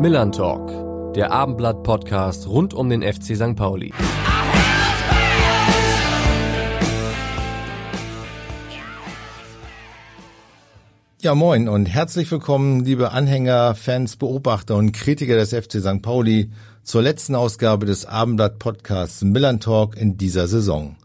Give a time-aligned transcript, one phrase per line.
[0.00, 3.54] Millern Talk, der Abendblatt-Podcast rund um den FC St.
[3.54, 3.92] Pauli.
[11.20, 16.00] Ja, moin und herzlich willkommen, liebe Anhänger, Fans, Beobachter und Kritiker des FC St.
[16.00, 16.50] Pauli
[16.82, 20.96] zur letzten Ausgabe des Abendblatt-Podcasts Millern Talk in dieser Saison.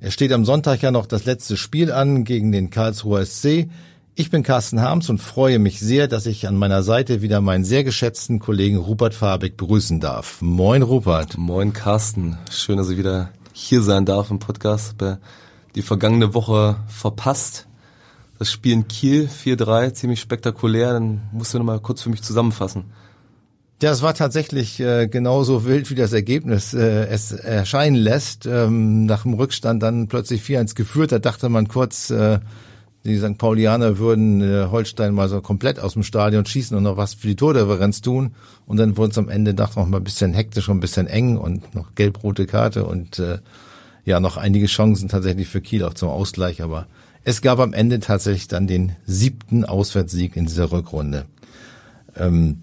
[0.00, 3.68] Es steht am Sonntag ja noch das letzte Spiel an gegen den Karlsruher SC.
[4.14, 7.64] Ich bin Carsten Harms und freue mich sehr, dass ich an meiner Seite wieder meinen
[7.64, 10.42] sehr geschätzten Kollegen Rupert Fabek begrüßen darf.
[10.42, 11.38] Moin Rupert.
[11.38, 12.36] Moin Carsten.
[12.50, 14.96] Schön, dass ich wieder hier sein darf im Podcast.
[15.74, 17.68] Die vergangene Woche verpasst.
[18.38, 20.92] Das Spiel in Kiel 4-3, ziemlich spektakulär.
[20.92, 22.92] Dann musst du noch mal kurz für mich zusammenfassen.
[23.80, 28.44] Ja, es war tatsächlich äh, genauso wild, wie das Ergebnis äh, es erscheinen lässt.
[28.44, 31.12] Ähm, nach dem Rückstand dann plötzlich 4-1 geführt.
[31.12, 32.40] Da dachte man kurz, äh,
[33.04, 33.36] die St.
[33.36, 37.26] Paulianer würden äh, Holstein mal so komplett aus dem Stadion schießen und noch was für
[37.26, 38.34] die Tordifferenz tun.
[38.66, 41.08] Und dann wurde es am Ende doch noch mal ein bisschen hektisch und ein bisschen
[41.08, 43.38] eng und noch gelb-rote Karte und äh,
[44.04, 46.62] ja, noch einige Chancen tatsächlich für Kiel auch zum Ausgleich.
[46.62, 46.86] Aber
[47.24, 51.26] es gab am Ende tatsächlich dann den siebten Auswärtssieg in dieser Rückrunde.
[52.16, 52.58] Ähm,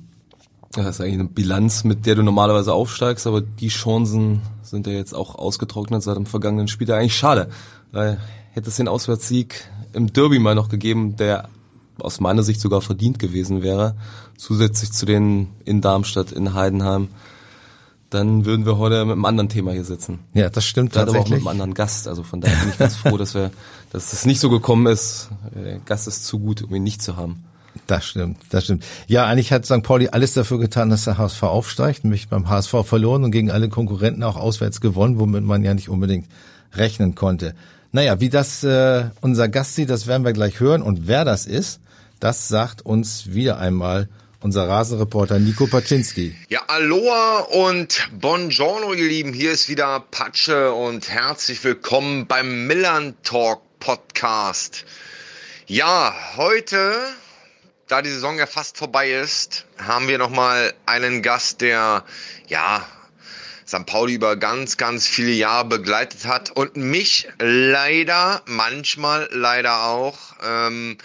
[0.71, 4.93] das ist eigentlich eine Bilanz, mit der du normalerweise aufsteigst, aber die Chancen sind ja
[4.93, 6.91] jetzt auch ausgetrocknet seit dem vergangenen Spiel.
[6.91, 7.49] Eigentlich schade,
[7.91, 8.19] weil
[8.51, 11.49] hätte es den Auswärtssieg im Derby mal noch gegeben, der
[11.99, 13.95] aus meiner Sicht sogar verdient gewesen wäre,
[14.37, 17.09] zusätzlich zu den in Darmstadt, in Heidenheim,
[18.09, 20.19] dann würden wir heute mit einem anderen Thema hier sitzen.
[20.33, 21.25] Ja, das stimmt Gerade tatsächlich.
[21.25, 22.07] Aber auch mit einem anderen Gast.
[22.07, 23.51] Also von daher bin ich ganz froh, dass wir,
[23.91, 25.29] dass es nicht so gekommen ist.
[25.53, 27.43] Der Gast ist zu gut, um ihn nicht zu haben.
[27.85, 28.83] Das stimmt, das stimmt.
[29.07, 29.83] Ja, eigentlich hat St.
[29.83, 33.69] Pauli alles dafür getan, dass der HSV aufsteigt, nämlich beim HSV verloren und gegen alle
[33.69, 36.27] Konkurrenten auch auswärts gewonnen, womit man ja nicht unbedingt
[36.73, 37.55] rechnen konnte.
[37.91, 40.81] Naja, wie das äh, unser Gast sieht, das werden wir gleich hören.
[40.81, 41.79] Und wer das ist,
[42.19, 44.09] das sagt uns wieder einmal
[44.41, 46.35] unser Rasenreporter Nico Paczynski.
[46.49, 49.33] Ja, Aloha und Buongiorno, ihr Lieben.
[49.33, 54.85] Hier ist wieder Patsche und herzlich willkommen beim Millern Talk Podcast.
[55.65, 56.93] Ja, heute
[57.89, 62.05] da die Saison ja fast vorbei ist, haben wir nochmal einen Gast, der,
[62.47, 62.85] ja,
[63.69, 63.85] St.
[63.85, 70.97] Pauli über ganz, ganz viele Jahre begleitet hat und mich leider, manchmal leider auch, ähm,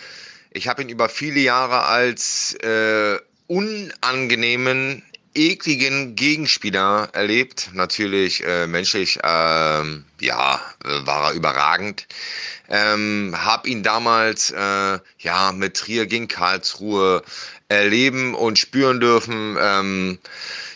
[0.51, 5.03] ich habe ihn über viele Jahre als äh, unangenehmen,
[5.35, 7.69] ekligen Gegenspieler erlebt.
[7.75, 12.07] Natürlich äh, menschlich, ähm, ja, äh, war er überragend.
[12.71, 17.23] Ähm, hab ihn damals äh, ja mit Trier gegen Karlsruhe
[17.75, 19.57] erleben und spüren dürfen.
[19.61, 20.19] Ähm,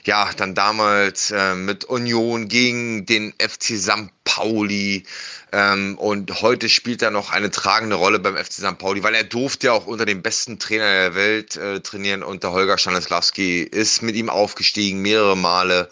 [0.05, 4.09] ja, dann damals äh, mit Union gegen den FC St.
[4.25, 5.05] Pauli.
[5.53, 8.79] Ähm, und heute spielt er noch eine tragende Rolle beim FC St.
[8.79, 12.53] Pauli, weil er durfte ja auch unter dem besten Trainer der Welt äh, trainieren, unter
[12.53, 15.91] Holger Stanislawski, ist mit ihm aufgestiegen mehrere Male.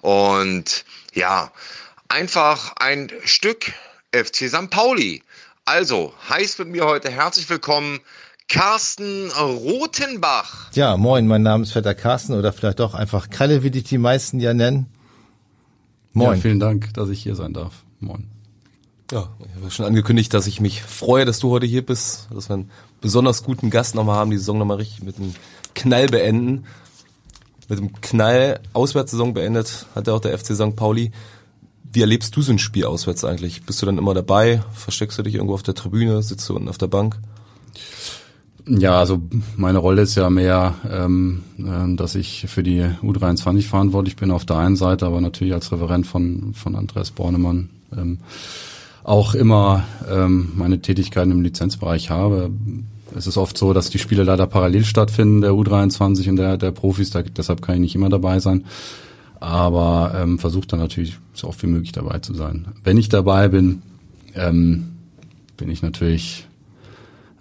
[0.00, 1.52] Und ja,
[2.08, 3.72] einfach ein Stück
[4.12, 4.70] FC St.
[4.70, 5.22] Pauli.
[5.66, 8.00] Also, heißt mit mir heute herzlich willkommen
[8.48, 10.72] Carsten Rotenbach.
[10.72, 13.98] Ja, moin, mein Name ist Vetter Carsten oder vielleicht doch einfach Kalle, wie dich die
[13.98, 14.86] meisten ja nennen.
[16.14, 16.36] Moin.
[16.36, 17.84] Ja, vielen Dank, dass ich hier sein darf.
[18.00, 18.26] Moin.
[19.12, 22.48] Ja, ich habe schon angekündigt, dass ich mich freue, dass du heute hier bist, dass
[22.48, 22.70] wir einen
[23.00, 25.34] besonders guten Gast nochmal haben, die Saison nochmal richtig mit einem
[25.74, 26.64] Knall beenden.
[27.68, 30.74] Mit einem Knall Auswärtssaison beendet hat ja auch der FC St.
[30.74, 31.12] Pauli.
[31.92, 33.62] Wie erlebst du so ein Spiel auswärts eigentlich?
[33.64, 34.62] Bist du dann immer dabei?
[34.74, 36.22] Versteckst du dich irgendwo auf der Tribüne?
[36.22, 37.18] Sitzt du unten auf der Bank?
[38.68, 39.22] Ja, also
[39.56, 44.44] meine Rolle ist ja mehr, ähm, äh, dass ich für die U23 verantwortlich bin auf
[44.44, 48.18] der einen Seite, aber natürlich als Referent von, von Andreas Bornemann ähm,
[49.04, 52.50] auch immer ähm, meine Tätigkeiten im Lizenzbereich habe.
[53.16, 56.72] Es ist oft so, dass die Spiele leider parallel stattfinden, der U23 und der, der
[56.72, 58.64] Profis, da, deshalb kann ich nicht immer dabei sein.
[59.40, 62.66] Aber ähm, versuche dann natürlich so oft wie möglich dabei zu sein.
[62.84, 63.82] Wenn ich dabei bin,
[64.34, 64.88] ähm,
[65.56, 66.47] bin ich natürlich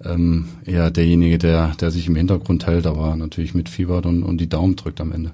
[0.03, 4.49] ähm, eher derjenige, der, der sich im Hintergrund hält, aber natürlich mitfiebert und, und die
[4.49, 5.31] Daumen drückt am Ende.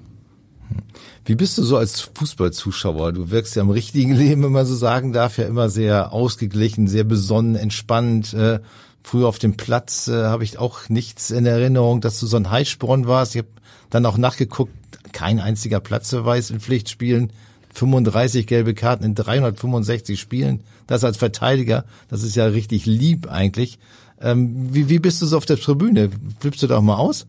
[1.26, 3.12] Wie bist du so als Fußballzuschauer?
[3.12, 6.88] Du wirkst ja im richtigen Leben, wenn man so sagen darf, ja immer sehr ausgeglichen,
[6.88, 8.34] sehr besonnen, entspannt.
[8.34, 8.60] Äh,
[9.02, 12.50] früher auf dem Platz äh, habe ich auch nichts in Erinnerung, dass du so ein
[12.50, 13.34] Heißsporn warst.
[13.34, 13.48] Ich habe
[13.90, 14.72] dann auch nachgeguckt,
[15.12, 17.30] kein einziger Platzverweis in Pflichtspielen.
[17.74, 20.62] 35 gelbe Karten in 365 Spielen.
[20.86, 23.78] Das als Verteidiger, das ist ja richtig lieb eigentlich.
[24.20, 26.10] Ähm, wie, wie bist du so auf der Tribüne?
[26.40, 27.26] Flippst du da auch mal aus?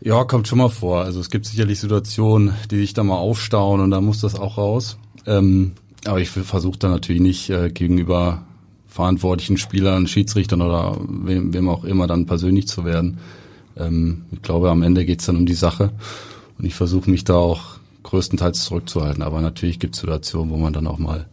[0.00, 1.00] Ja, kommt schon mal vor.
[1.00, 4.58] Also es gibt sicherlich Situationen, die sich da mal aufstauen und da muss das auch
[4.58, 4.98] raus.
[5.26, 5.72] Ähm,
[6.04, 8.44] aber ich versuche da natürlich nicht äh, gegenüber
[8.86, 13.18] verantwortlichen Spielern, Schiedsrichtern oder wem, wem auch immer dann persönlich zu werden.
[13.76, 15.90] Ähm, ich glaube, am Ende geht's dann um die Sache
[16.58, 19.22] und ich versuche mich da auch größtenteils zurückzuhalten.
[19.22, 21.26] Aber natürlich gibt es Situationen, wo man dann auch mal,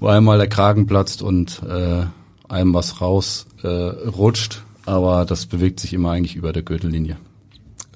[0.00, 2.06] wo einmal der Kragen platzt und äh,
[2.48, 3.92] einem was raus äh,
[4.84, 7.16] aber das bewegt sich immer eigentlich über der Gürtellinie.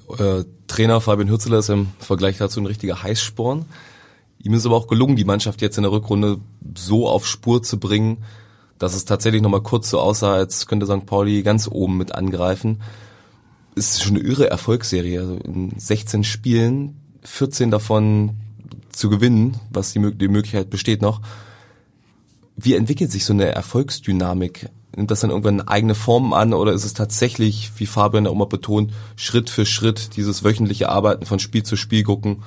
[0.09, 3.65] Euer Trainer Fabian Hürzeler ist im Vergleich dazu ein richtiger Heißsporn.
[4.43, 6.39] Ihm ist aber auch gelungen, die Mannschaft jetzt in der Rückrunde
[6.77, 8.19] so auf Spur zu bringen,
[8.79, 11.07] dass es tatsächlich nochmal kurz so aussah, als könnte St.
[11.07, 12.81] Pauli ganz oben mit angreifen.
[13.77, 15.21] Es ist schon eine irre Erfolgsserie.
[15.21, 18.31] Also in 16 Spielen, 14 davon
[18.91, 21.21] zu gewinnen, was die, die Möglichkeit besteht noch.
[22.63, 24.69] Wie entwickelt sich so eine Erfolgsdynamik?
[24.95, 28.47] Nimmt das dann irgendwann eigene Formen an oder ist es tatsächlich, wie Fabian auch mal
[28.47, 32.43] betont, Schritt für Schritt dieses wöchentliche Arbeiten von Spiel zu Spiel gucken?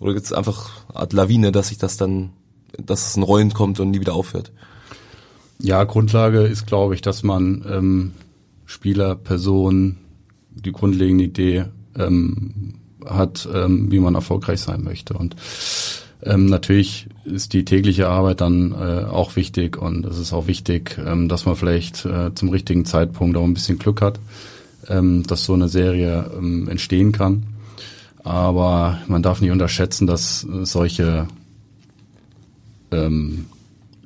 [0.00, 2.30] Oder gibt es einfach eine Art Lawine, dass sich das dann,
[2.78, 4.52] dass es in Rollen kommt und nie wieder aufhört?
[5.58, 8.12] Ja, Grundlage ist, glaube ich, dass man ähm,
[8.66, 9.96] Spieler, Personen,
[10.50, 11.64] die grundlegende Idee
[11.98, 12.74] ähm,
[13.04, 15.14] hat, ähm, wie man erfolgreich sein möchte.
[15.14, 15.34] Und
[16.22, 20.98] ähm, natürlich ist die tägliche Arbeit dann äh, auch wichtig und es ist auch wichtig,
[21.04, 24.18] ähm, dass man vielleicht äh, zum richtigen Zeitpunkt auch ein bisschen Glück hat,
[24.88, 27.44] ähm, dass so eine Serie ähm, entstehen kann.
[28.24, 31.28] Aber man darf nicht unterschätzen, dass solche
[32.90, 33.46] ähm,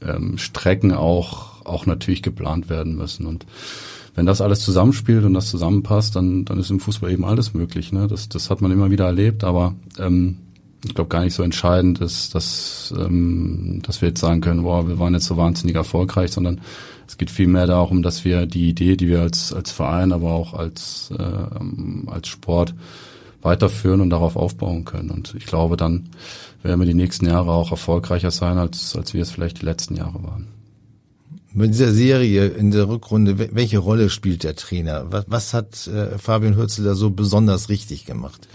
[0.03, 3.25] ähm, Strecken auch, auch natürlich geplant werden müssen.
[3.25, 3.47] Und
[4.15, 7.93] wenn das alles zusammenspielt und das zusammenpasst, dann, dann ist im Fußball eben alles möglich.
[7.93, 8.09] Ne?
[8.09, 10.37] Das, das hat man immer wieder erlebt, aber ähm,
[10.85, 14.87] ich glaube gar nicht so entscheidend ist, dass, ähm, dass wir jetzt sagen können, wow,
[14.87, 16.61] wir waren jetzt so wahnsinnig erfolgreich, sondern
[17.07, 20.55] es geht vielmehr darum, dass wir die Idee, die wir als, als Verein, aber auch
[20.55, 22.75] als, äh, als Sport
[23.43, 25.11] weiterführen und darauf aufbauen können.
[25.11, 26.11] Und ich glaube, dann
[26.63, 29.97] werden wir die nächsten Jahre auch erfolgreicher sein, als, als wir es vielleicht die letzten
[29.97, 30.47] Jahre waren.
[31.53, 35.07] Bei dieser Serie in der Rückrunde, welche Rolle spielt der Trainer?
[35.11, 38.47] Was, was hat äh, Fabian Hürzel da so besonders richtig gemacht?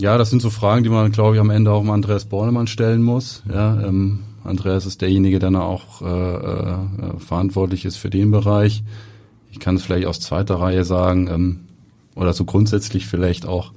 [0.00, 2.66] Ja, das sind so Fragen, die man, glaube ich, am Ende auch mal Andreas Bornemann
[2.66, 3.42] stellen muss.
[3.52, 8.82] Ja, ähm, Andreas ist derjenige, der dann auch äh, äh, verantwortlich ist für den Bereich.
[9.52, 11.60] Ich kann es vielleicht aus zweiter Reihe sagen, ähm,
[12.14, 13.72] oder so grundsätzlich vielleicht auch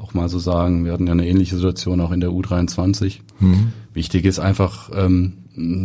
[0.00, 3.18] auch mal so sagen, wir hatten ja eine ähnliche Situation auch in der U23.
[3.38, 3.72] Mhm.
[3.92, 5.34] Wichtig ist einfach, ähm,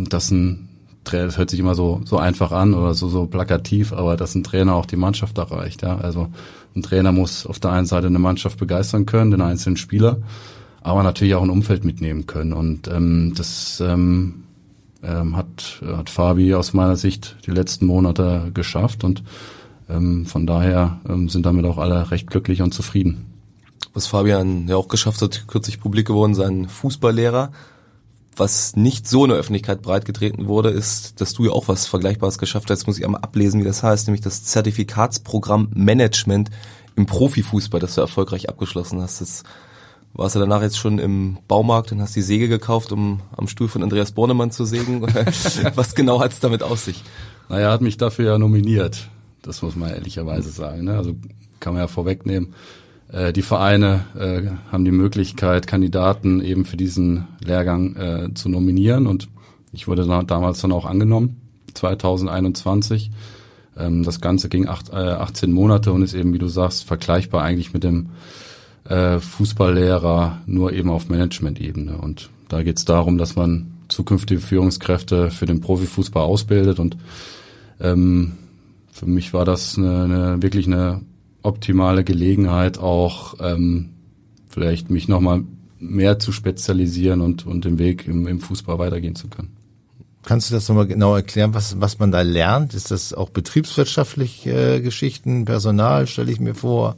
[0.08, 0.68] dass ein
[1.04, 4.34] Trainer, das hört sich immer so, so einfach an oder so, so plakativ, aber dass
[4.34, 5.82] ein Trainer auch die Mannschaft erreicht.
[5.82, 5.98] Ja?
[5.98, 6.28] Also
[6.76, 10.18] ein Trainer muss auf der einen Seite eine Mannschaft begeistern können, den einzelnen Spieler,
[10.82, 12.52] aber natürlich auch ein Umfeld mitnehmen können.
[12.52, 14.44] Und ähm, das ähm,
[15.02, 19.22] ähm, hat, hat Fabi aus meiner Sicht die letzten Monate geschafft und
[19.88, 23.26] ähm, von daher ähm, sind damit auch alle recht glücklich und zufrieden
[23.96, 27.50] was Fabian ja auch geschafft hat, kürzlich publik geworden, sein Fußballlehrer.
[28.36, 32.36] Was nicht so in der Öffentlichkeit breitgetreten wurde, ist, dass du ja auch was Vergleichbares
[32.36, 32.80] geschafft hast.
[32.80, 36.50] Jetzt muss ich einmal ablesen, wie das heißt, nämlich das Zertifikatsprogramm Management
[36.96, 39.22] im Profifußball, das du erfolgreich abgeschlossen hast.
[39.22, 39.42] Das
[40.12, 43.68] warst du danach jetzt schon im Baumarkt und hast die Säge gekauft, um am Stuhl
[43.68, 45.02] von Andreas Bornemann zu sägen?
[45.74, 47.02] was genau hat es damit aus sich?
[47.48, 49.08] Naja, er hat mich dafür ja nominiert.
[49.42, 50.84] Das muss man ehrlicherweise sagen.
[50.84, 50.96] Ne?
[50.96, 51.14] Also
[51.60, 52.54] kann man ja vorwegnehmen.
[53.12, 59.06] Äh, die Vereine äh, haben die Möglichkeit, Kandidaten eben für diesen Lehrgang äh, zu nominieren
[59.06, 59.28] und
[59.72, 61.40] ich wurde da, damals dann auch angenommen,
[61.74, 63.10] 2021.
[63.76, 67.42] Ähm, das Ganze ging acht, äh, 18 Monate und ist eben, wie du sagst, vergleichbar
[67.42, 68.10] eigentlich mit dem
[68.88, 71.98] äh, Fußballlehrer, nur eben auf Management-Ebene.
[71.98, 76.96] Und da geht es darum, dass man zukünftige Führungskräfte für den Profifußball ausbildet und
[77.80, 78.32] ähm,
[78.90, 81.02] für mich war das eine, eine, wirklich eine
[81.46, 83.90] optimale Gelegenheit, auch ähm,
[84.48, 85.44] vielleicht mich nochmal
[85.78, 89.56] mehr zu spezialisieren und, und den Weg im, im Fußball weitergehen zu können.
[90.24, 92.74] Kannst du das nochmal genau erklären, was, was man da lernt?
[92.74, 96.96] Ist das auch betriebswirtschaftliche äh, Geschichten, Personal, stelle ich mir vor?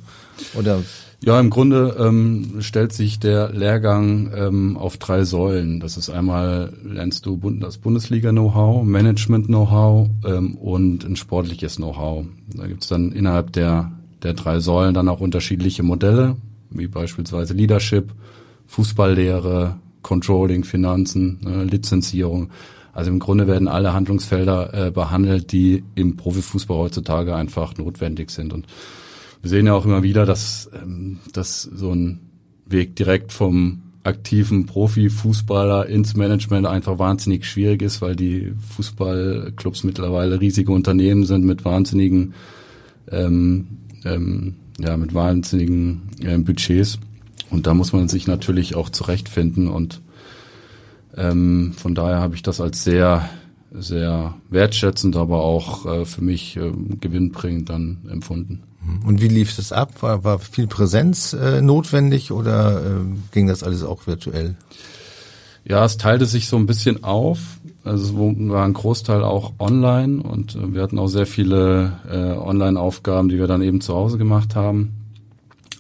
[0.55, 0.83] Oder?
[1.23, 5.81] Ja, im Grunde ähm, stellt sich der Lehrgang ähm, auf drei Säulen.
[5.81, 12.25] Das ist einmal lernst du das Bundesliga-Know-how, Management-Know-how ähm, und ein sportliches Know-how.
[12.55, 16.37] Da gibt's dann innerhalb der der drei Säulen dann auch unterschiedliche Modelle,
[16.71, 18.13] wie beispielsweise Leadership,
[18.67, 22.51] Fußballlehre, Controlling, Finanzen, äh, Lizenzierung.
[22.93, 28.53] Also im Grunde werden alle Handlungsfelder äh, behandelt, die im Profifußball heutzutage einfach notwendig sind.
[28.53, 28.67] Und
[29.43, 32.21] wir sehen ja auch immer wieder, dass, ähm, dass so ein
[32.67, 40.41] Weg direkt vom aktiven Profifußballer ins Management einfach wahnsinnig schwierig ist, weil die Fußballclubs mittlerweile
[40.41, 42.35] riesige Unternehmen sind mit wahnsinnigen
[43.11, 43.67] ähm,
[44.05, 46.99] ähm, ja, mit wahnsinnigen äh, Budgets.
[47.51, 49.69] Und da muss man sich natürlich auch zurechtfinden.
[49.69, 50.01] Und
[51.17, 53.29] ähm, von daher habe ich das als sehr,
[53.73, 58.63] sehr wertschätzend, aber auch äh, für mich äh, gewinnbringend dann empfunden.
[59.05, 60.03] Und wie lief das ab?
[60.03, 63.01] War, war viel Präsenz äh, notwendig oder äh,
[63.33, 64.57] ging das alles auch virtuell?
[65.65, 67.58] Ja, es teilte sich so ein bisschen auf.
[67.85, 72.39] Also es war ein Großteil auch online und äh, wir hatten auch sehr viele äh,
[72.39, 74.95] Online-Aufgaben, die wir dann eben zu Hause gemacht haben.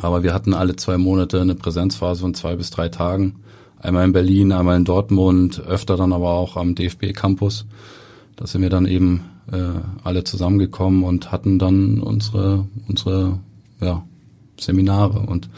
[0.00, 3.40] Aber wir hatten alle zwei Monate eine Präsenzphase von zwei bis drei Tagen.
[3.80, 7.66] Einmal in Berlin, einmal in Dortmund, öfter dann aber auch am DFB-Campus.
[8.36, 13.38] Da sind wir dann eben äh, alle zusammengekommen und hatten dann unsere unsere
[13.80, 14.04] ja,
[14.58, 15.48] Seminare und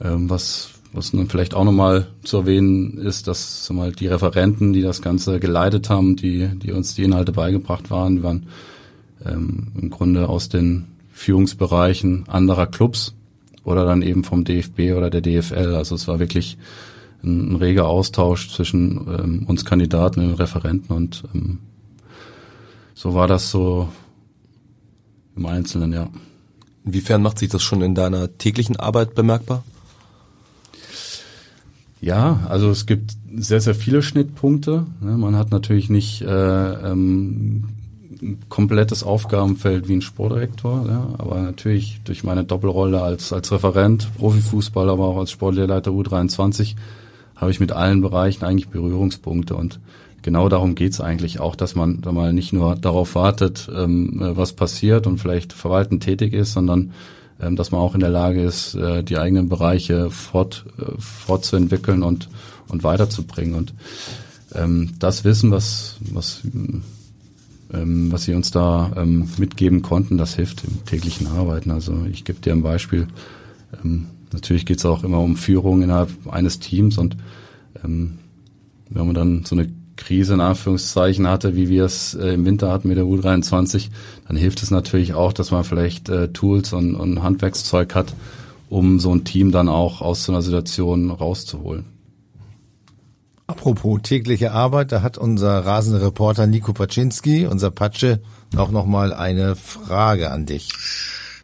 [0.00, 4.82] ähm, was was dann vielleicht auch nochmal zu erwähnen ist, dass mal die Referenten, die
[4.82, 8.46] das Ganze geleitet haben, die die uns die Inhalte beigebracht waren, die waren
[9.24, 13.14] ähm, im Grunde aus den Führungsbereichen anderer Clubs
[13.64, 15.74] oder dann eben vom DFB oder der DFL.
[15.74, 16.58] Also es war wirklich
[17.22, 21.58] ein, ein reger Austausch zwischen ähm, uns Kandidaten, den Referenten und ähm,
[22.94, 23.88] so war das so
[25.36, 26.08] im Einzelnen, ja.
[26.84, 29.64] Inwiefern macht sich das schon in deiner täglichen Arbeit bemerkbar?
[32.00, 34.86] Ja, also es gibt sehr, sehr viele Schnittpunkte.
[35.00, 35.18] Ne?
[35.18, 37.68] Man hat natürlich nicht äh, ähm,
[38.22, 44.08] ein komplettes Aufgabenfeld wie ein Sportdirektor, ja, aber natürlich durch meine Doppelrolle als, als Referent,
[44.18, 46.76] Profifußballer, aber auch als Sportlehrleiter U23
[47.36, 49.80] habe ich mit allen Bereichen eigentlich Berührungspunkte und
[50.20, 54.36] genau darum geht's eigentlich auch, dass man da mal nicht nur darauf wartet, ähm, äh,
[54.36, 56.92] was passiert und vielleicht verwaltend tätig ist, sondern
[57.40, 62.02] ähm, dass man auch in der Lage ist, äh, die eigenen Bereiche fort, äh, fortzuentwickeln
[62.02, 62.28] und,
[62.68, 63.54] und weiterzubringen.
[63.54, 63.74] Und
[64.54, 66.42] ähm, das Wissen, was, was,
[67.72, 71.70] ähm, was sie uns da ähm, mitgeben konnten, das hilft im täglichen Arbeiten.
[71.70, 73.06] Also ich gebe dir ein Beispiel.
[73.82, 77.16] Ähm, natürlich geht's auch immer um Führung innerhalb eines Teams und
[77.84, 78.18] ähm,
[78.88, 79.68] wenn man dann so eine
[80.00, 83.90] Krise in Anführungszeichen hatte, wie wir es äh, im Winter hatten mit der U23,
[84.26, 88.14] dann hilft es natürlich auch, dass man vielleicht äh, Tools und, und Handwerkszeug hat,
[88.68, 91.84] um so ein Team dann auch aus so einer Situation rauszuholen.
[93.46, 98.20] Apropos tägliche Arbeit, da hat unser rasende Reporter Nico Paczynski, unser Patsche,
[98.56, 100.68] auch nochmal eine Frage an dich.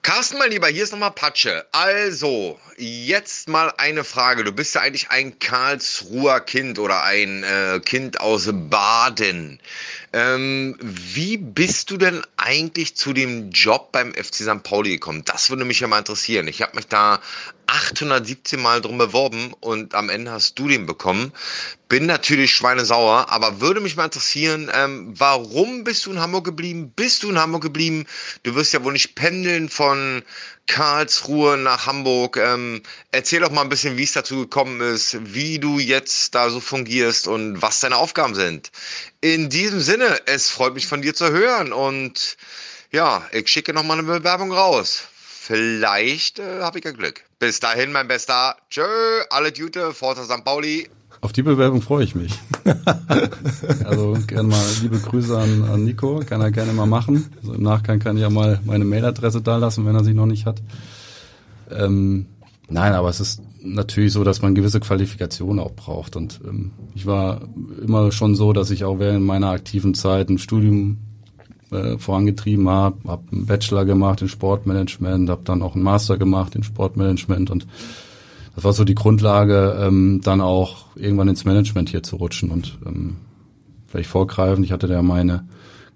[0.07, 1.67] Carsten, mein Lieber, hier ist nochmal Patsche.
[1.73, 4.45] Also, jetzt mal eine Frage.
[4.45, 9.59] Du bist ja eigentlich ein Karlsruher Kind oder ein äh, Kind aus Baden.
[10.13, 14.63] Ähm, wie bist du denn eigentlich zu dem Job beim FC St.
[14.63, 15.25] Pauli gekommen?
[15.25, 16.47] Das würde mich ja mal interessieren.
[16.47, 17.21] Ich habe mich da
[17.77, 21.33] 817 Mal drum beworben und am Ende hast du den bekommen.
[21.89, 26.93] Bin natürlich schweinesauer, aber würde mich mal interessieren, ähm, warum bist du in Hamburg geblieben?
[26.97, 28.07] Bist du in Hamburg geblieben?
[28.43, 30.23] Du wirst ja wohl nicht pendeln von
[30.67, 32.39] Karlsruhe nach Hamburg.
[32.39, 36.51] Ähm, erzähl doch mal ein bisschen, wie es dazu gekommen ist, wie du jetzt da
[36.51, 38.73] so fungierst und was deine Aufgaben sind.
[39.21, 42.37] In diesem Sinne, es freut mich von dir zu hören und
[42.91, 45.03] ja, ich schicke noch mal eine Bewerbung raus.
[45.47, 47.23] Vielleicht äh, habe ich ja Glück.
[47.39, 48.57] Bis dahin, mein Bester.
[48.69, 48.83] Tschö,
[49.31, 50.45] alle Gute, Forza St.
[50.45, 50.89] Pauli.
[51.21, 52.33] Auf die Bewerbung freue ich mich.
[53.85, 57.31] also gerne mal liebe Grüße an, an Nico, kann er gerne mal machen.
[57.41, 60.27] Also Im Nachgang kann ich ja mal meine Mailadresse da lassen, wenn er sie noch
[60.27, 60.61] nicht hat.
[61.71, 62.27] Ähm,
[62.69, 66.17] nein, aber es ist natürlich so, dass man gewisse Qualifikationen auch braucht.
[66.17, 67.43] Und ähm, ich war
[67.81, 70.99] immer schon so, dass ich auch während meiner aktiven Zeit ein Studium
[71.77, 76.55] äh, vorangetrieben habe, habe einen Bachelor gemacht in Sportmanagement, habe dann auch einen Master gemacht
[76.55, 77.67] in Sportmanagement und
[78.55, 82.79] das war so die Grundlage, ähm, dann auch irgendwann ins Management hier zu rutschen und
[82.87, 83.17] ähm,
[83.87, 84.65] vielleicht vorgreifend.
[84.65, 85.45] Ich hatte ja meine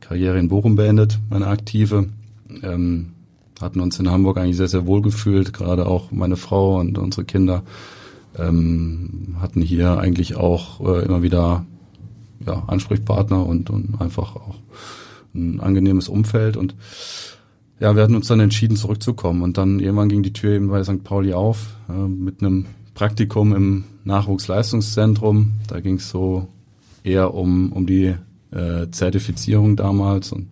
[0.00, 2.10] Karriere in Bochum beendet, meine aktive.
[2.62, 3.12] Ähm,
[3.60, 7.24] hatten uns in Hamburg eigentlich sehr, sehr wohl gefühlt, gerade auch meine Frau und unsere
[7.24, 7.62] Kinder
[8.38, 11.64] ähm, hatten hier eigentlich auch äh, immer wieder
[12.46, 14.56] ja, Ansprechpartner und, und einfach auch
[15.34, 16.74] ein angenehmes Umfeld und
[17.80, 19.42] ja, wir hatten uns dann entschieden, zurückzukommen.
[19.42, 21.02] Und dann irgendwann ging die Tür eben bei St.
[21.02, 25.52] Pauli auf, äh, mit einem Praktikum im Nachwuchsleistungszentrum.
[25.66, 26.48] Da ging es so
[27.02, 28.14] eher um, um die
[28.50, 30.30] äh, Zertifizierung damals.
[30.30, 30.48] Und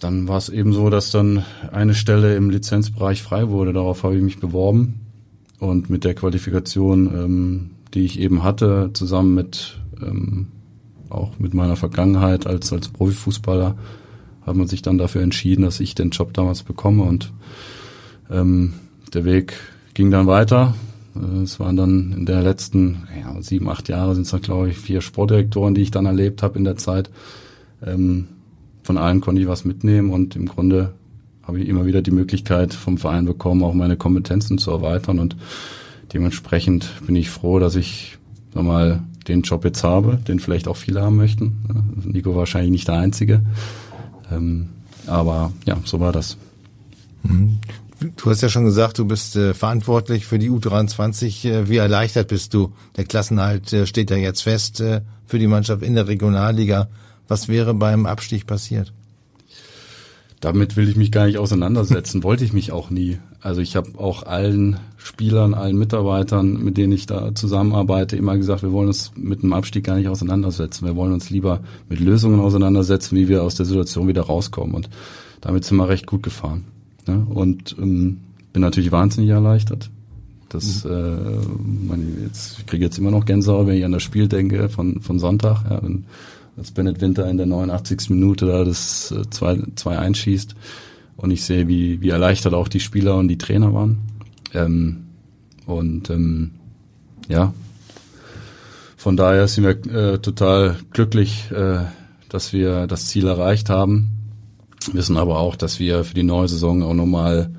[0.00, 3.72] dann war es eben so, dass dann eine Stelle im Lizenzbereich frei wurde.
[3.72, 5.00] Darauf habe ich mich beworben.
[5.60, 10.48] Und mit der Qualifikation, ähm, die ich eben hatte, zusammen mit ähm,
[11.12, 13.76] auch mit meiner Vergangenheit als, als Profifußballer,
[14.46, 17.32] hat man sich dann dafür entschieden, dass ich den Job damals bekomme und
[18.30, 18.74] ähm,
[19.14, 19.54] der Weg
[19.94, 20.74] ging dann weiter.
[21.14, 24.70] Äh, es waren dann in der letzten ja, sieben, acht Jahre sind es dann, glaube
[24.70, 27.10] ich, vier Sportdirektoren, die ich dann erlebt habe in der Zeit.
[27.84, 28.28] Ähm,
[28.82, 30.94] von allen konnte ich was mitnehmen und im Grunde
[31.42, 35.36] habe ich immer wieder die Möglichkeit vom Verein bekommen, auch meine Kompetenzen zu erweitern und
[36.12, 38.18] dementsprechend bin ich froh, dass ich
[38.54, 42.02] nochmal den Job jetzt habe, den vielleicht auch viele haben möchten.
[42.04, 43.42] Nico wahrscheinlich nicht der Einzige.
[44.30, 44.68] Ähm,
[45.06, 46.36] Aber ja, so war das.
[47.22, 47.58] Mhm.
[48.16, 51.48] Du hast ja schon gesagt, du bist äh, verantwortlich für die U23.
[51.48, 52.72] Äh, wie erleichtert bist du?
[52.96, 56.88] Der Klassenhalt äh, steht ja jetzt fest äh, für die Mannschaft in der Regionalliga.
[57.28, 58.92] Was wäre beim Abstieg passiert?
[60.42, 63.18] Damit will ich mich gar nicht auseinandersetzen, wollte ich mich auch nie.
[63.40, 68.64] Also ich habe auch allen Spielern, allen Mitarbeitern, mit denen ich da zusammenarbeite, immer gesagt,
[68.64, 70.84] wir wollen uns mit dem Abstieg gar nicht auseinandersetzen.
[70.84, 74.74] Wir wollen uns lieber mit Lösungen auseinandersetzen, wie wir aus der Situation wieder rauskommen.
[74.74, 74.90] Und
[75.40, 76.64] damit sind wir recht gut gefahren.
[77.06, 77.24] Ne?
[77.30, 78.18] Und ähm,
[78.52, 79.90] bin natürlich wahnsinnig erleichtert.
[80.48, 80.90] Das, mhm.
[80.90, 84.68] äh, meine, jetzt, ich kriege jetzt immer noch Gänsehaut, wenn ich an das Spiel denke
[84.68, 86.04] von, von Sonntag, ja, wenn,
[86.56, 88.10] als Bennett Winter in der 89.
[88.10, 90.54] Minute da das 2 äh, zwei einschießt
[91.16, 93.98] und ich sehe, wie, wie erleichtert auch die Spieler und die Trainer waren.
[94.54, 95.04] Ähm,
[95.66, 96.52] und ähm,
[97.28, 97.54] ja,
[98.96, 101.84] von daher sind wir äh, total glücklich, äh,
[102.28, 104.12] dass wir das Ziel erreicht haben
[104.92, 107.50] wissen aber auch, dass wir für die neue Saison auch nochmal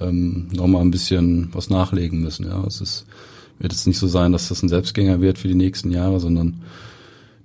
[0.00, 2.46] ähm, noch ein bisschen was nachlegen müssen.
[2.46, 3.06] Ja, es ist,
[3.58, 6.62] wird jetzt nicht so sein, dass das ein Selbstgänger wird für die nächsten Jahre, sondern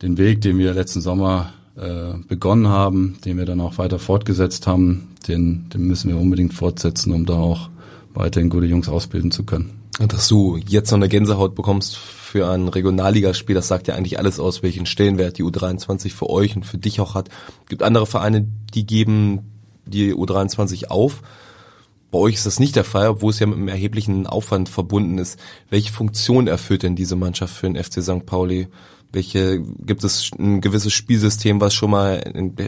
[0.02, 4.68] den Weg, den wir letzten Sommer äh, begonnen haben, den wir dann auch weiter fortgesetzt
[4.68, 7.70] haben, den, den müssen wir unbedingt fortsetzen, um da auch
[8.14, 9.80] weiterhin gute Jungs ausbilden zu können.
[10.00, 14.40] Dass du jetzt noch eine Gänsehaut bekommst für ein Regionalligaspiel, das sagt ja eigentlich alles
[14.40, 17.30] aus, welchen Stellenwert die U23 für euch und für dich auch hat.
[17.64, 19.52] Es gibt andere Vereine, die geben
[19.86, 21.22] die U23 auf.
[22.10, 25.18] Bei euch ist das nicht der Fall, obwohl es ja mit einem erheblichen Aufwand verbunden
[25.18, 25.40] ist.
[25.70, 28.26] Welche Funktion erfüllt denn diese Mannschaft für den FC St.
[28.26, 28.68] Pauli?
[29.14, 32.24] Welche gibt es ein gewisses Spielsystem, was schon mal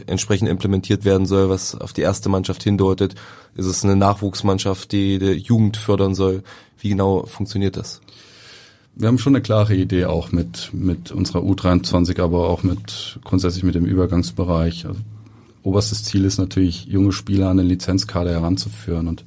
[0.06, 3.14] entsprechend implementiert werden soll, was auf die erste Mannschaft hindeutet?
[3.56, 6.42] Ist es eine Nachwuchsmannschaft, die die Jugend fördern soll?
[6.78, 8.02] Wie genau funktioniert das?
[8.96, 13.64] wir haben schon eine klare Idee auch mit, mit unserer U23, aber auch mit grundsätzlich
[13.64, 14.86] mit dem Übergangsbereich.
[14.86, 15.00] Also,
[15.62, 19.08] oberstes Ziel ist natürlich, junge Spieler an den Lizenzkader heranzuführen.
[19.08, 19.24] Und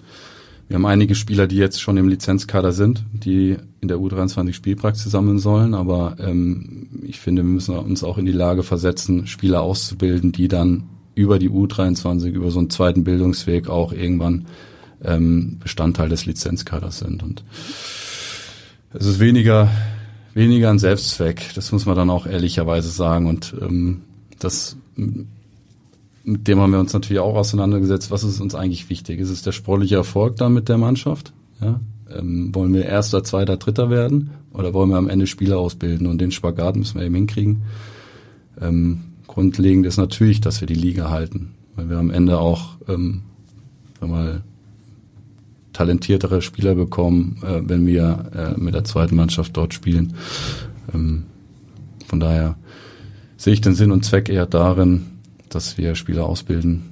[0.68, 5.12] wir haben einige Spieler, die jetzt schon im Lizenzkader sind, die in der U23 Spielpraxis
[5.12, 5.74] sammeln sollen.
[5.74, 10.48] Aber ähm, ich finde, wir müssen uns auch in die Lage versetzen, Spieler auszubilden, die
[10.48, 10.84] dann
[11.16, 14.46] über die U23, über so einen zweiten Bildungsweg auch irgendwann
[15.04, 17.24] ähm, Bestandteil des Lizenzkaders sind.
[17.24, 17.44] Und
[18.94, 19.70] es ist weniger,
[20.34, 21.54] weniger ein Selbstzweck.
[21.56, 23.28] Das muss man dann auch ehrlicherweise sagen.
[23.28, 24.02] Und ähm,
[24.40, 28.12] das, mit dem haben wir uns natürlich auch auseinandergesetzt.
[28.12, 29.20] Was ist uns eigentlich wichtig?
[29.20, 31.34] Ist es der sportliche Erfolg dann mit der Mannschaft?
[31.62, 31.80] Ja?
[32.16, 34.32] Ähm, wollen wir Erster, Zweiter, Dritter werden?
[34.54, 36.08] Oder wollen wir am Ende Spieler ausbilden?
[36.08, 37.64] Und den Spagat müssen wir eben hinkriegen.
[38.60, 41.54] Ähm, grundlegend ist natürlich, dass wir die Liga halten.
[41.76, 43.22] Weil wir am Ende auch, ähm,
[44.00, 44.44] mal
[45.74, 50.14] talentiertere Spieler bekommen, äh, wenn wir äh, mit der zweiten Mannschaft dort spielen.
[50.94, 51.26] Ähm,
[52.08, 52.56] von daher
[53.38, 55.06] sehe ich den Sinn und Zweck eher darin,
[55.50, 56.84] dass wir Spieler ausbilden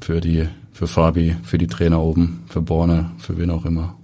[0.00, 3.95] für die, für Fabi, für die Trainer oben, für Borne, für wen auch immer.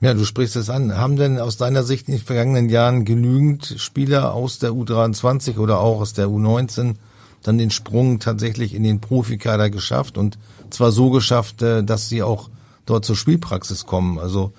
[0.00, 0.96] Ja, du sprichst es an.
[0.96, 5.80] Haben denn aus deiner Sicht in den vergangenen Jahren genügend Spieler aus der U23 oder
[5.80, 6.96] auch aus der U19
[7.42, 10.36] dann den Sprung tatsächlich in den Profikader geschafft und
[10.70, 12.50] zwar so geschafft, äh, dass sie auch
[12.86, 14.18] dort zur Spielpraxis kommen.
[14.18, 14.52] Also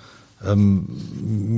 [0.46, 0.88] ähm,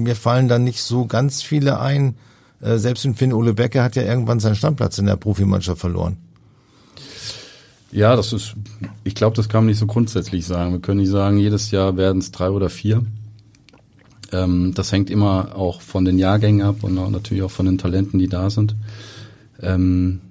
[0.04, 2.16] mir fallen da nicht so ganz viele ein.
[2.62, 6.18] Äh, selbst in Finn Ole Becker hat ja irgendwann seinen Stammplatz in der Profimannschaft verloren.
[7.92, 8.56] Ja, das ist,
[9.04, 10.74] ich glaube, das kann man nicht so grundsätzlich sagen.
[10.74, 13.04] Wir können nicht sagen, jedes Jahr werden es drei oder vier.
[14.32, 17.78] Ähm, das hängt immer auch von den Jahrgängen ab und auch natürlich auch von den
[17.78, 18.76] Talenten, die da sind.
[19.62, 20.22] Ähm,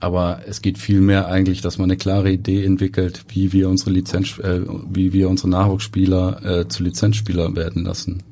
[0.00, 4.36] aber es geht vielmehr eigentlich, dass man eine klare Idee entwickelt, wie wir unsere Lizenz,
[4.40, 8.24] äh, wie wir unsere Nachwuchsspieler äh, zu Lizenzspieler werden lassen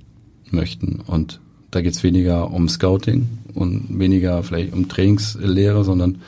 [0.51, 1.01] möchten.
[1.07, 1.39] Und
[1.71, 6.23] da geht es weniger um Scouting und weniger vielleicht um Trainingslehre, sondern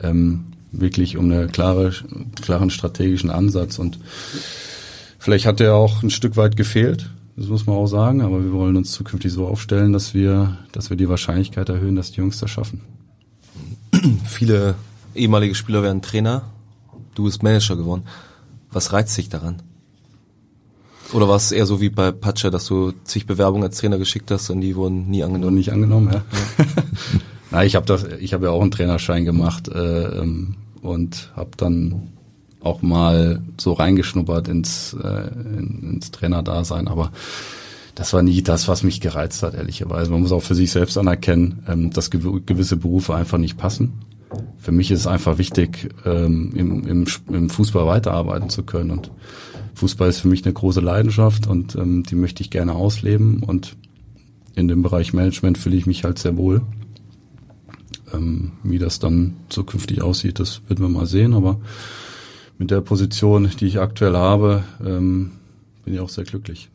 [0.00, 1.92] ähm, wirklich um eine klare,
[2.40, 3.78] klaren strategischen Ansatz.
[3.78, 3.98] Und
[5.18, 7.10] vielleicht hat der auch ein Stück weit gefehlt.
[7.36, 10.88] Das muss man auch sagen, aber wir wollen uns zukünftig so aufstellen, dass wir, dass
[10.88, 12.80] wir die Wahrscheinlichkeit erhöhen, dass die Jungs das schaffen.
[14.24, 14.74] Viele
[15.14, 16.44] ehemalige Spieler werden Trainer,
[17.14, 18.04] du bist Manager geworden.
[18.70, 19.62] Was reizt dich daran?
[21.12, 24.30] Oder war es eher so wie bei Patscha, dass du zig Bewerbungen als Trainer geschickt
[24.30, 25.56] hast und die wurden nie angenommen?
[25.56, 26.22] nicht angenommen, ja.
[27.50, 31.50] Na, ich habe das, ich habe ja auch einen Trainerschein gemacht äh, ähm, und habe
[31.56, 32.15] dann
[32.66, 37.12] auch mal so reingeschnuppert ins, äh, ins Trainerdasein, aber
[37.94, 40.10] das war nie das, was mich gereizt hat, ehrlicherweise.
[40.10, 43.94] Man muss auch für sich selbst anerkennen, ähm, dass gewisse Berufe einfach nicht passen
[44.58, 48.90] für mich ist es einfach wichtig, ähm, im, im, im Fußball weiterarbeiten zu können.
[48.90, 49.10] Und
[49.74, 53.42] Fußball ist für mich eine große Leidenschaft und ähm, die möchte ich gerne ausleben.
[53.42, 53.76] Und
[54.54, 56.62] in dem Bereich Management fühle ich mich halt sehr wohl.
[58.12, 61.34] Ähm, wie das dann zukünftig aussieht, das werden wir mal sehen.
[61.34, 61.60] Aber
[62.58, 65.32] mit der Position, die ich aktuell habe, ähm,
[65.84, 66.68] bin ich auch sehr glücklich.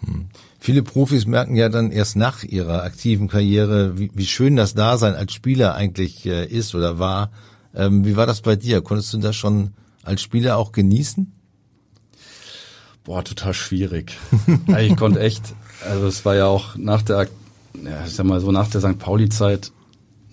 [0.00, 0.26] Hm.
[0.58, 5.14] Viele Profis merken ja dann erst nach ihrer aktiven Karriere, wie, wie schön das Dasein
[5.14, 7.30] als Spieler eigentlich äh, ist oder war.
[7.74, 8.80] Ähm, wie war das bei dir?
[8.80, 11.32] Konntest du das schon als Spieler auch genießen?
[13.04, 14.16] Boah, total schwierig.
[14.78, 15.54] ich konnte echt,
[15.86, 17.28] also es war ja auch nach der,
[17.82, 18.98] ja, ich sag mal so nach der St.
[18.98, 19.72] Pauli-Zeit,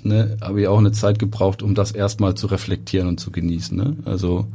[0.06, 3.78] ne, habe ich auch eine Zeit gebraucht, um das erstmal zu reflektieren und zu genießen.
[3.78, 3.96] Ne?
[4.06, 4.48] Also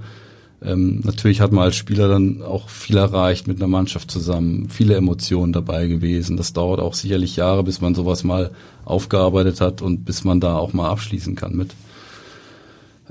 [0.62, 4.94] ähm, natürlich hat man als Spieler dann auch viel erreicht mit einer Mannschaft zusammen, viele
[4.94, 6.36] Emotionen dabei gewesen.
[6.36, 8.50] Das dauert auch sicherlich Jahre, bis man sowas mal
[8.84, 11.72] aufgearbeitet hat und bis man da auch mal abschließen kann mit.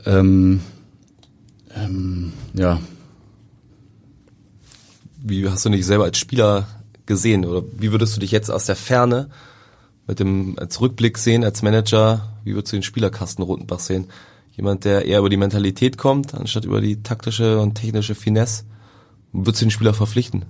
[0.05, 0.61] Ähm,
[1.75, 2.79] ähm, ja.
[5.23, 6.67] Wie hast du dich selber als Spieler
[7.05, 9.29] gesehen oder wie würdest du dich jetzt aus der Ferne
[10.07, 14.07] mit dem als Rückblick sehen, als Manager, wie würdest du den Spielerkasten Rotenbach sehen?
[14.55, 18.63] Jemand, der eher über die Mentalität kommt, anstatt über die taktische und technische Finesse.
[19.33, 20.45] Würdest du den Spieler verpflichten?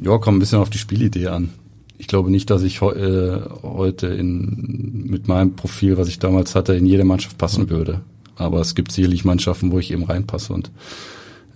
[0.00, 1.50] Ja, kommt ein bisschen auf die Spielidee an.
[1.96, 6.74] Ich glaube nicht, dass ich äh, heute in, mit meinem Profil, was ich damals hatte,
[6.74, 8.02] in jede Mannschaft passen würde.
[8.36, 10.52] Aber es gibt sicherlich Mannschaften, wo ich eben reinpasse.
[10.52, 10.70] Und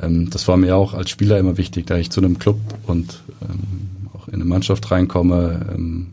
[0.01, 3.23] ähm, das war mir auch als Spieler immer wichtig, da ich zu einem Club und
[3.43, 6.12] ähm, auch in eine Mannschaft reinkomme, ähm,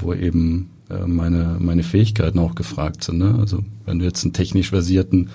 [0.00, 3.18] wo eben äh, meine, meine Fähigkeiten auch gefragt sind.
[3.18, 3.36] Ne?
[3.38, 5.30] Also wenn du jetzt einen technisch versierten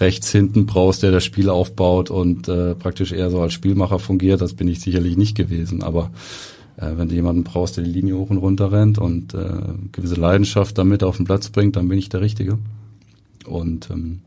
[0.00, 4.40] rechts hinten brauchst, der das Spiel aufbaut und äh, praktisch eher so als Spielmacher fungiert,
[4.40, 5.82] das bin ich sicherlich nicht gewesen.
[5.82, 6.10] Aber
[6.76, 9.50] äh, wenn du jemanden brauchst, der die Linie hoch und runter rennt und äh,
[9.92, 12.58] gewisse Leidenschaft damit auf den Platz bringt, dann bin ich der Richtige.
[13.44, 14.20] Und ähm,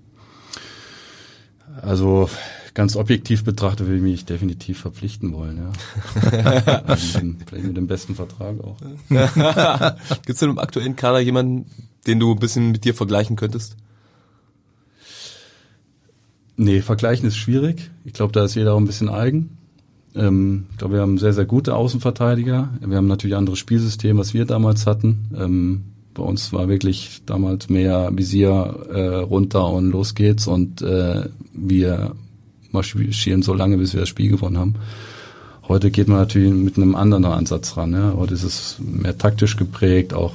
[1.82, 2.30] also
[2.74, 6.96] ganz objektiv betrachtet würde ich mich definitiv verpflichten wollen, ja.
[6.96, 8.78] vielleicht mit dem besten Vertrag auch.
[9.10, 11.66] Gibt es denn im aktuellen Kader jemanden,
[12.08, 13.76] den du ein bisschen mit dir vergleichen könntest?
[16.56, 17.90] Nee, vergleichen ist schwierig.
[18.06, 19.58] Ich glaube, da ist jeder auch ein bisschen eigen.
[20.16, 22.70] Ähm, ich glaube, wir haben sehr, sehr gute Außenverteidiger.
[22.86, 25.30] Wir haben natürlich ein anderes Spielsystem, was wir damals hatten.
[25.36, 25.82] Ähm,
[26.14, 32.16] bei uns war wirklich damals mehr Visier äh, runter und los geht's und äh, wir
[32.74, 34.76] marschieren so lange, bis wir das Spiel gewonnen haben.
[35.68, 37.94] Heute geht man natürlich mit einem anderen Ansatz ran.
[37.94, 38.14] Ja.
[38.16, 40.34] Heute ist es mehr taktisch geprägt, auch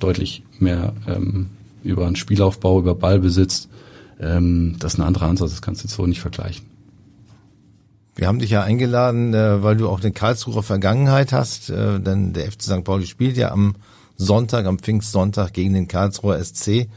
[0.00, 1.50] deutlich mehr ähm,
[1.82, 3.68] über einen Spielaufbau, über Ballbesitz.
[4.20, 6.64] Ähm, das ist ein anderer Ansatz, das kannst du jetzt so nicht vergleichen.
[8.16, 12.32] Wir haben dich ja eingeladen, äh, weil du auch eine Karlsruher Vergangenheit hast, äh, denn
[12.32, 12.84] der FC St.
[12.84, 13.74] Pauli spielt ja am
[14.16, 16.88] Sonntag, am Pfingstsonntag gegen den Karlsruher SC.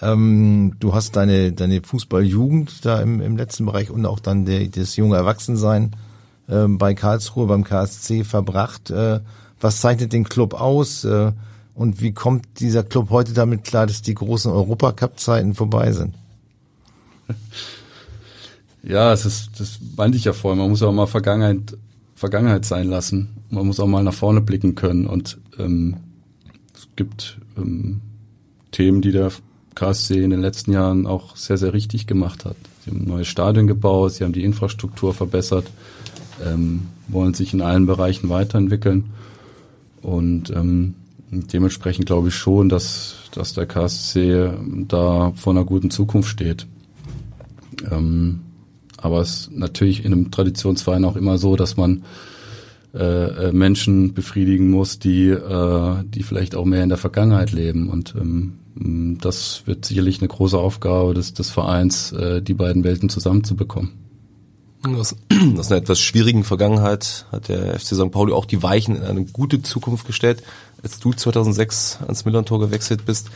[0.00, 4.66] Ähm, du hast deine, deine Fußballjugend da im, im letzten Bereich und auch dann der,
[4.66, 5.92] das junge Erwachsensein
[6.48, 8.90] äh, bei Karlsruhe, beim KSC verbracht.
[8.90, 9.20] Äh,
[9.60, 11.04] was zeichnet den Club aus?
[11.04, 11.32] Äh,
[11.74, 16.14] und wie kommt dieser Club heute damit klar, dass die großen Europacup-Zeiten vorbei sind?
[18.86, 20.60] Ja, es ist, das meinte ich ja vorher.
[20.60, 21.76] Man muss auch mal Vergangenheit,
[22.14, 23.30] Vergangenheit sein lassen.
[23.48, 25.06] Man muss auch mal nach vorne blicken können.
[25.06, 25.96] Und ähm,
[26.74, 28.02] es gibt ähm,
[28.72, 29.30] Themen, die der
[29.74, 32.56] KSC in den letzten Jahren auch sehr, sehr richtig gemacht hat.
[32.84, 35.70] Sie haben neue Stadien gebaut, sie haben die Infrastruktur verbessert,
[36.44, 39.10] ähm, wollen sich in allen Bereichen weiterentwickeln.
[40.02, 40.94] Und ähm,
[41.30, 44.50] dementsprechend glaube ich schon, dass, dass der KSC
[44.86, 46.66] da vor einer guten Zukunft steht.
[47.90, 48.40] Ähm,
[48.98, 52.04] aber es ist natürlich in einem Traditionsverein auch immer so, dass man
[52.94, 57.90] äh, äh, Menschen befriedigen muss, die, äh, die vielleicht auch mehr in der Vergangenheit leben.
[57.90, 63.08] Und ähm, das wird sicherlich eine große Aufgabe des, des Vereins, äh, die beiden Welten
[63.08, 63.92] zusammenzubekommen.
[64.84, 65.16] Aus,
[65.58, 68.10] aus einer etwas schwierigen Vergangenheit hat der FC St.
[68.10, 70.42] Pauli auch die Weichen in eine gute Zukunft gestellt.
[70.82, 73.30] Als du 2006 ans Millern-Tor gewechselt bist,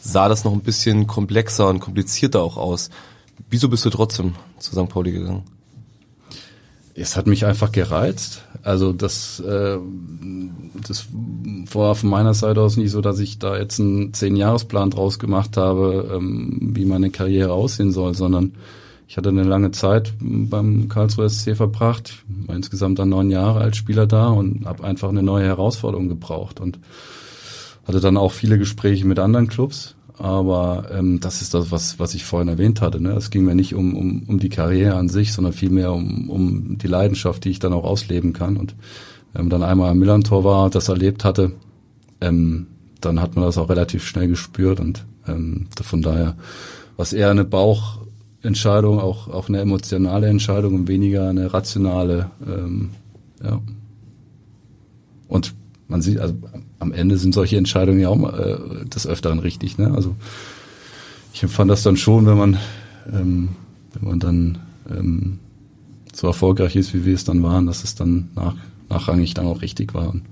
[0.00, 2.90] sah das noch ein bisschen komplexer und komplizierter auch aus.
[3.50, 4.88] Wieso bist du trotzdem zu St.
[4.88, 5.44] Pauli gegangen?
[6.94, 8.42] Es hat mich einfach gereizt.
[8.62, 9.78] Also das, äh,
[10.86, 11.06] das
[11.72, 15.56] war von meiner Seite aus nicht so, dass ich da jetzt einen Zehn-Jahres-Plan draus gemacht
[15.56, 18.52] habe, ähm, wie meine Karriere aussehen soll, sondern
[19.08, 23.76] ich hatte eine lange Zeit beim Karlsruhe SC verbracht, war insgesamt dann neun Jahre als
[23.76, 26.78] Spieler da und habe einfach eine neue Herausforderung gebraucht und
[27.86, 32.14] hatte dann auch viele Gespräche mit anderen Clubs, aber ähm, das ist das, was, was
[32.14, 33.00] ich vorhin erwähnt hatte.
[33.00, 33.12] Ne?
[33.12, 36.78] Es ging mir nicht um, um, um die Karriere an sich, sondern vielmehr um, um
[36.78, 38.56] die Leidenschaft, die ich dann auch ausleben kann.
[38.56, 38.74] Und
[39.32, 41.52] man dann einmal am Millantor war, das erlebt hatte,
[42.20, 42.66] ähm,
[43.00, 44.78] dann hat man das auch relativ schnell gespürt.
[44.78, 46.36] Und ähm, von daher
[46.96, 52.30] was eher eine Bauchentscheidung, auch, auch eine emotionale Entscheidung und weniger eine rationale.
[52.46, 52.90] Ähm,
[53.42, 53.60] ja.
[55.28, 55.54] Und
[55.88, 56.34] man sieht, also
[56.82, 59.78] am Ende sind solche Entscheidungen ja auch äh, des Öfteren richtig.
[59.78, 59.92] Ne?
[59.94, 60.16] Also
[61.32, 62.58] ich empfand das dann schon, wenn man
[63.10, 63.50] ähm,
[63.94, 64.58] wenn man dann
[64.90, 65.38] ähm,
[66.12, 68.54] so erfolgreich ist, wie wir es dann waren, dass es dann nach,
[68.88, 70.10] nachrangig dann auch richtig war.
[70.10, 70.22] Und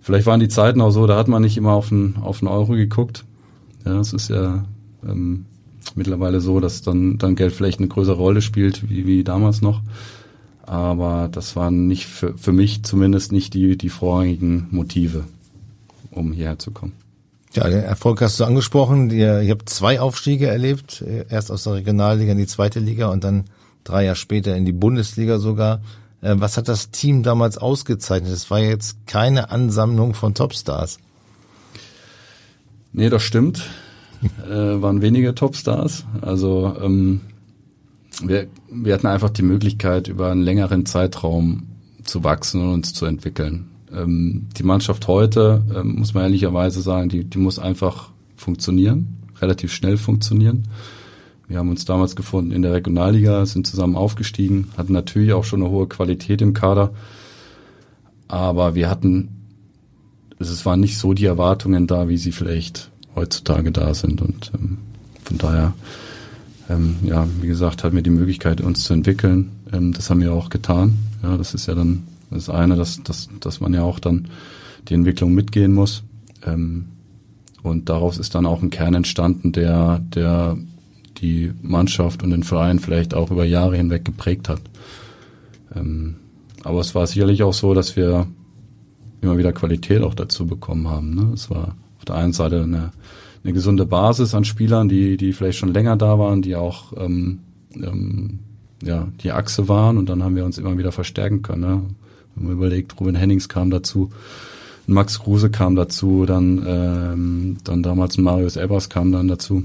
[0.00, 2.48] vielleicht waren die Zeiten auch so, da hat man nicht immer auf den, auf den
[2.48, 3.24] Euro geguckt.
[3.84, 4.64] Ja, es ist ja
[5.06, 5.46] ähm,
[5.94, 9.80] mittlerweile so, dass dann, dann Geld vielleicht eine größere Rolle spielt, wie, wie damals noch.
[10.62, 15.24] Aber das waren nicht für, für mich zumindest nicht die, die vorrangigen Motive,
[16.10, 16.92] um hierher zu kommen.
[17.52, 19.10] Ja, den Erfolg hast du angesprochen.
[19.10, 21.04] Ihr, ihr habt zwei Aufstiege erlebt.
[21.28, 23.44] Erst aus der Regionalliga in die zweite Liga und dann
[23.82, 25.80] drei Jahre später in die Bundesliga sogar.
[26.22, 28.32] Äh, was hat das Team damals ausgezeichnet?
[28.32, 30.98] Es war jetzt keine Ansammlung von Topstars.
[32.92, 33.68] Nee, das stimmt.
[34.48, 36.04] äh, waren weniger Topstars.
[36.20, 37.22] Also ähm,
[38.22, 41.64] wir, wir hatten einfach die Möglichkeit, über einen längeren Zeitraum
[42.04, 43.69] zu wachsen und uns zu entwickeln.
[43.94, 49.72] Ähm, die Mannschaft heute, ähm, muss man ehrlicherweise sagen, die, die muss einfach funktionieren, relativ
[49.72, 50.64] schnell funktionieren.
[51.48, 55.62] Wir haben uns damals gefunden in der Regionalliga, sind zusammen aufgestiegen, hatten natürlich auch schon
[55.62, 56.92] eine hohe Qualität im Kader,
[58.28, 59.28] aber wir hatten,
[60.38, 64.78] es waren nicht so die Erwartungen da, wie sie vielleicht heutzutage da sind und ähm,
[65.24, 65.72] von daher,
[66.68, 69.50] ähm, ja, wie gesagt, hatten wir die Möglichkeit, uns zu entwickeln.
[69.72, 70.98] Ähm, das haben wir auch getan.
[71.22, 74.28] Ja, das ist ja dann das eine, dass, dass, dass man ja auch dann
[74.88, 76.02] die Entwicklung mitgehen muss.
[76.44, 76.86] Ähm,
[77.62, 80.56] und daraus ist dann auch ein Kern entstanden, der, der
[81.18, 84.62] die Mannschaft und den Verein vielleicht auch über Jahre hinweg geprägt hat.
[85.74, 86.16] Ähm,
[86.64, 88.26] aber es war sicherlich auch so, dass wir
[89.20, 91.14] immer wieder Qualität auch dazu bekommen haben.
[91.14, 91.30] Ne?
[91.34, 92.92] Es war auf der einen Seite eine,
[93.44, 97.40] eine gesunde Basis an Spielern, die, die vielleicht schon länger da waren, die auch ähm,
[97.74, 98.40] ähm,
[98.82, 101.60] ja, die Achse waren und dann haben wir uns immer wieder verstärken können.
[101.60, 101.82] Ne?
[102.34, 104.10] Wenn man überlegt, Ruben Hennings kam dazu,
[104.86, 109.62] Max Kruse kam dazu, dann, ähm, dann damals Marius Ebers kam dann dazu.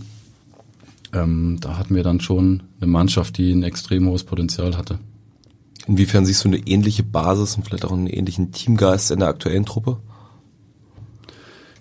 [1.13, 4.99] Ähm, da hatten wir dann schon eine Mannschaft, die ein extrem hohes Potenzial hatte.
[5.87, 9.65] Inwiefern siehst du eine ähnliche Basis und vielleicht auch einen ähnlichen Teamgeist in der aktuellen
[9.65, 9.97] Truppe?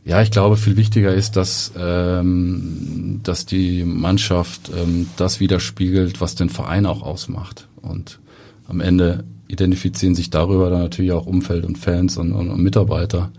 [0.05, 6.35] Ja, ich glaube, viel wichtiger ist, dass, ähm, dass die Mannschaft ähm, das widerspiegelt, was
[6.35, 7.68] den Verein auch ausmacht.
[7.81, 8.20] Und
[8.68, 13.31] am Ende identifizieren sich darüber dann natürlich auch Umfeld und Fans und, und, und Mitarbeiter.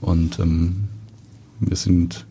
[0.00, 0.84] Und ähm,
[1.60, 2.26] wir sind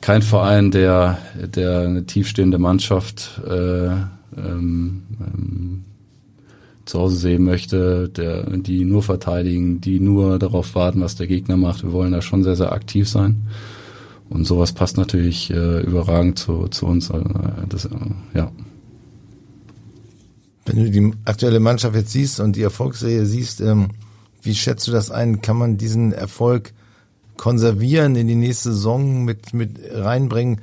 [0.00, 1.18] kein Verein, der,
[1.54, 3.86] der eine tiefstehende Mannschaft äh,
[4.36, 5.84] ähm, ähm,
[6.84, 11.56] zu Hause sehen möchte, der, die nur verteidigen, die nur darauf warten, was der Gegner
[11.56, 11.84] macht.
[11.84, 13.42] Wir wollen da schon sehr, sehr aktiv sein.
[14.28, 17.10] Und sowas passt natürlich äh, überragend zu, zu uns.
[17.10, 17.90] Also, äh, das, äh,
[18.34, 18.50] ja.
[20.64, 23.88] Wenn du die aktuelle Mannschaft jetzt siehst und die Erfolgsserie siehst, ähm,
[24.42, 25.40] wie schätzt du das ein?
[25.40, 26.72] Kann man diesen Erfolg
[27.36, 30.60] konservieren in die nächste Saison mit, mit reinbringen?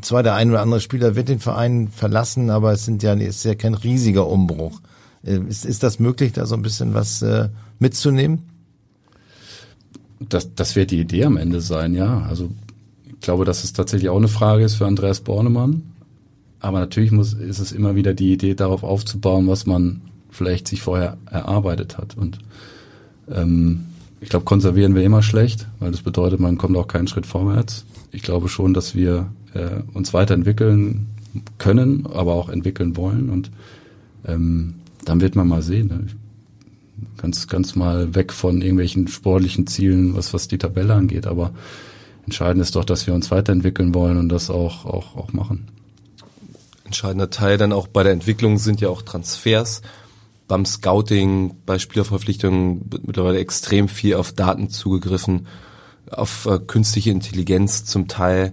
[0.00, 3.44] Zwar der ein oder andere Spieler wird den Verein verlassen, aber es sind ja, ist
[3.44, 4.80] ja kein riesiger Umbruch.
[5.24, 7.48] Äh, ist, ist das möglich, da so ein bisschen was äh,
[7.78, 8.42] mitzunehmen?
[10.20, 12.22] Das, das wird die Idee am Ende sein, ja.
[12.28, 12.50] Also
[13.06, 15.93] ich glaube, dass es tatsächlich auch eine Frage ist für Andreas Bornemann.
[16.64, 20.00] Aber natürlich muss, ist es immer wieder die Idee, darauf aufzubauen, was man
[20.30, 22.16] vielleicht sich vorher erarbeitet hat.
[22.16, 22.38] Und
[23.30, 23.84] ähm,
[24.22, 27.84] ich glaube, konservieren wir immer schlecht, weil das bedeutet, man kommt auch keinen Schritt vorwärts.
[28.12, 31.08] Ich glaube schon, dass wir äh, uns weiterentwickeln
[31.58, 33.28] können, aber auch entwickeln wollen.
[33.28, 33.50] Und
[34.24, 35.88] ähm, dann wird man mal sehen.
[35.88, 36.06] Ne?
[37.18, 41.26] Ganz, ganz mal weg von irgendwelchen sportlichen Zielen, was, was die Tabelle angeht.
[41.26, 41.50] Aber
[42.24, 45.68] entscheidend ist doch, dass wir uns weiterentwickeln wollen und das auch, auch, auch machen.
[46.94, 49.82] Entscheidender Teil dann auch bei der Entwicklung sind ja auch Transfers.
[50.46, 55.48] Beim Scouting, bei Spielerverpflichtungen wird mittlerweile extrem viel auf Daten zugegriffen,
[56.08, 58.52] auf äh, künstliche Intelligenz zum Teil.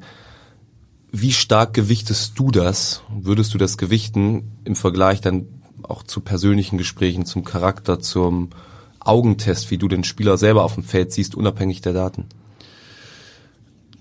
[1.12, 3.04] Wie stark gewichtest du das?
[3.16, 5.46] Würdest du das gewichten im Vergleich dann
[5.84, 8.50] auch zu persönlichen Gesprächen, zum Charakter, zum
[9.00, 12.26] Augentest, wie du den Spieler selber auf dem Feld siehst, unabhängig der Daten?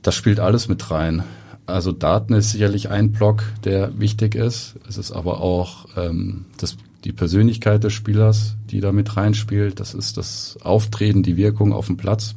[0.00, 1.24] Das spielt alles mit rein.
[1.70, 4.76] Also Daten ist sicherlich ein Block, der wichtig ist.
[4.88, 9.80] Es ist aber auch ähm, das, die Persönlichkeit des Spielers, die da mit reinspielt.
[9.80, 12.34] Das ist das Auftreten, die Wirkung auf dem Platz.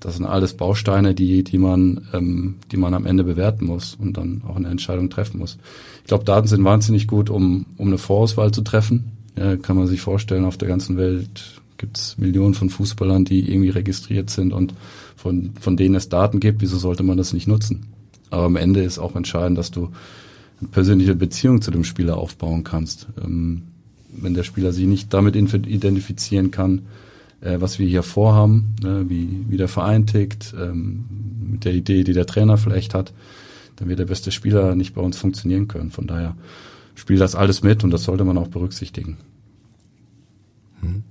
[0.00, 4.18] Das sind alles Bausteine, die, die man, ähm, die man am Ende bewerten muss und
[4.18, 5.56] dann auch eine Entscheidung treffen muss.
[6.02, 9.12] Ich glaube, Daten sind wahnsinnig gut, um, um eine Vorauswahl zu treffen.
[9.38, 13.50] Ja, kann man sich vorstellen, auf der ganzen Welt gibt es Millionen von Fußballern, die
[13.50, 14.74] irgendwie registriert sind und
[15.16, 16.60] von, von denen es Daten gibt.
[16.60, 17.93] Wieso sollte man das nicht nutzen?
[18.34, 19.90] Aber am Ende ist auch entscheidend, dass du
[20.60, 23.06] eine persönliche Beziehung zu dem Spieler aufbauen kannst.
[23.22, 23.62] Ähm,
[24.10, 26.82] wenn der Spieler sich nicht damit identifizieren kann,
[27.40, 31.04] äh, was wir hier vorhaben, ne, wie, wie der Verein tickt, ähm,
[31.52, 33.12] mit der Idee, die der Trainer vielleicht hat,
[33.76, 35.90] dann wird der beste Spieler nicht bei uns funktionieren können.
[35.90, 36.36] Von daher
[36.94, 39.16] spielt das alles mit und das sollte man auch berücksichtigen.
[40.80, 41.02] Hm.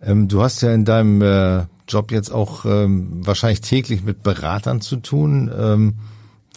[0.00, 4.80] Ähm, du hast ja in deinem äh, Job jetzt auch ähm, wahrscheinlich täglich mit Beratern
[4.80, 5.50] zu tun.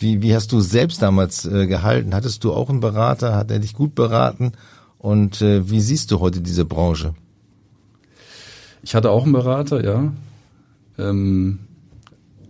[0.01, 2.15] Wie, wie hast du selbst damals äh, gehalten?
[2.15, 3.35] Hattest du auch einen Berater?
[3.35, 4.53] Hat er dich gut beraten?
[4.97, 7.13] Und äh, wie siehst du heute diese Branche?
[8.83, 10.11] Ich hatte auch einen Berater, ja.
[10.97, 11.59] Ähm,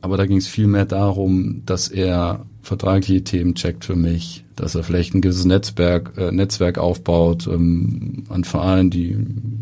[0.01, 4.75] aber da ging es viel mehr darum, dass er vertragliche Themen checkt für mich, dass
[4.75, 9.17] er vielleicht ein gewisses Netzwerk, äh, Netzwerk aufbaut ähm, an Vereinen, die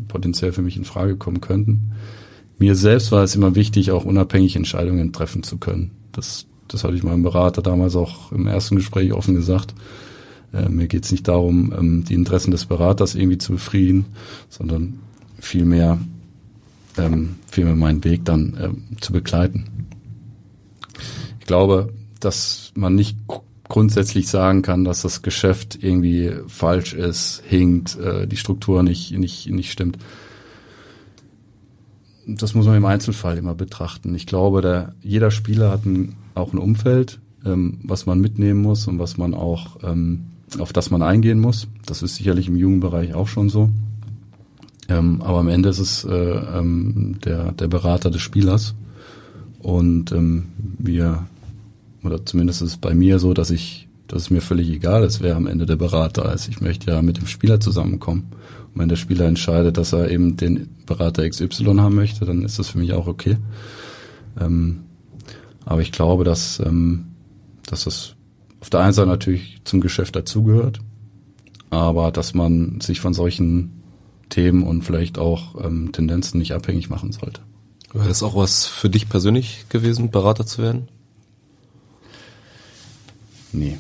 [0.08, 1.94] potenziell für mich in Frage kommen könnten.
[2.58, 5.92] Mir selbst war es immer wichtig, auch unabhängig Entscheidungen treffen zu können.
[6.12, 9.74] Das, das hatte ich meinem Berater damals auch im ersten Gespräch offen gesagt.
[10.54, 14.06] Äh, mir geht es nicht darum, ähm, die Interessen des Beraters irgendwie zu befrieden,
[14.50, 15.00] sondern
[15.40, 16.00] vielmehr,
[16.98, 19.88] ähm, vielmehr meinen Weg dann ähm, zu begleiten.
[21.40, 23.18] Ich glaube, dass man nicht
[23.68, 29.50] grundsätzlich sagen kann, dass das Geschäft irgendwie falsch ist, hinkt, äh, die Struktur nicht, nicht,
[29.50, 29.98] nicht stimmt.
[32.36, 34.14] Das muss man im Einzelfall immer betrachten.
[34.16, 38.88] Ich glaube, der, jeder Spieler hat ein, auch ein Umfeld, ähm, was man mitnehmen muss
[38.88, 40.26] und was man auch, ähm,
[40.58, 41.68] auf das man eingehen muss.
[41.86, 43.70] Das ist sicherlich im Jugendbereich auch schon so.
[44.88, 48.76] Ähm, aber am Ende ist es äh, ähm, der, der Berater des Spielers.
[49.60, 50.46] Und ähm,
[50.78, 51.26] wir
[52.04, 55.22] oder zumindest ist es bei mir so, dass ich, dass es mir völlig egal ist,
[55.22, 56.48] wer am Ende der Berater ist.
[56.48, 58.32] Ich möchte ja mit dem Spieler zusammenkommen.
[58.74, 62.60] Und wenn der Spieler entscheidet, dass er eben den Berater XY haben möchte, dann ist
[62.60, 63.38] das für mich auch okay.
[64.40, 64.82] Ähm,
[65.66, 67.06] aber ich glaube, dass, ähm,
[67.66, 68.16] dass das
[68.62, 70.80] auf der einen Seite natürlich zum Geschäft dazugehört,
[71.70, 73.82] aber dass man sich von solchen
[74.30, 77.42] Themen und vielleicht auch ähm, Tendenzen nicht abhängig machen sollte.
[77.94, 80.88] Wäre das auch was für dich persönlich gewesen, Berater zu werden?
[83.52, 83.78] Nee.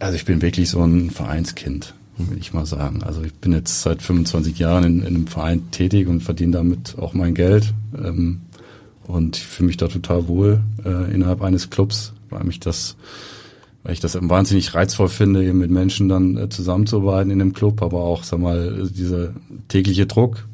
[0.00, 3.02] Also ich bin wirklich so ein Vereinskind, will ich mal sagen.
[3.02, 6.96] Also ich bin jetzt seit 25 Jahren in, in einem Verein tätig und verdiene damit
[6.98, 7.74] auch mein Geld.
[7.96, 8.42] Ähm,
[9.06, 12.96] und ich fühle mich da total wohl äh, innerhalb eines Clubs, weil mich das,
[13.82, 17.82] weil ich das wahnsinnig reizvoll finde, eben mit Menschen dann äh, zusammenzuarbeiten in dem Club,
[17.82, 19.34] aber auch, sag mal, dieser
[19.68, 20.46] tägliche Druck